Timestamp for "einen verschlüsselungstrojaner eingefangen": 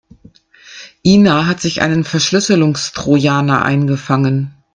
1.83-4.55